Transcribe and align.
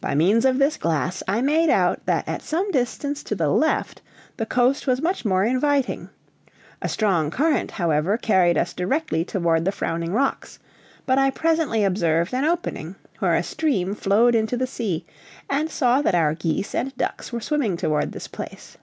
By 0.00 0.14
means 0.14 0.44
of 0.44 0.60
this 0.60 0.76
glass, 0.76 1.24
I 1.26 1.42
made 1.42 1.70
out 1.70 2.06
that 2.06 2.22
at 2.28 2.40
some 2.40 2.70
distance 2.70 3.24
to 3.24 3.34
the 3.34 3.48
left 3.48 4.00
the 4.36 4.46
coast 4.46 4.86
was 4.86 5.02
much 5.02 5.24
more 5.24 5.42
inviting; 5.44 6.08
a 6.80 6.88
strong 6.88 7.32
current 7.32 7.72
however, 7.72 8.16
carried 8.16 8.56
us 8.56 8.72
directly 8.72 9.24
toward 9.24 9.64
the 9.64 9.72
frowning 9.72 10.12
rocks, 10.12 10.60
but 11.04 11.18
I 11.18 11.30
presently 11.30 11.82
observed 11.82 12.32
an 12.32 12.44
opening, 12.44 12.94
where 13.18 13.34
a 13.34 13.42
stream 13.42 13.96
flowed 13.96 14.36
into 14.36 14.56
the 14.56 14.68
sea, 14.68 15.04
and 15.50 15.68
saw 15.68 16.00
that 16.00 16.14
our 16.14 16.34
geese 16.34 16.72
and 16.72 16.96
ducks 16.96 17.32
were 17.32 17.40
swimming 17.40 17.76
toward 17.76 18.12
this 18.12 18.28
place. 18.28 18.78